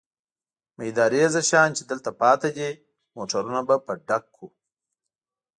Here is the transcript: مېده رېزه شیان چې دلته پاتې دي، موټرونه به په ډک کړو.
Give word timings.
مېده 0.77 1.05
رېزه 1.13 1.41
شیان 1.49 1.69
چې 1.77 1.83
دلته 1.91 2.09
پاتې 2.21 2.49
دي، 2.57 2.69
موټرونه 3.15 3.61
به 3.67 3.75
په 3.85 3.93
ډک 4.07 4.23
کړو. 4.35 4.47